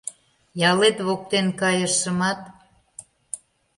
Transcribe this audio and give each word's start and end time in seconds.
Ялет 0.71 0.97
воктен 1.07 1.47
кайышымат 1.59 2.41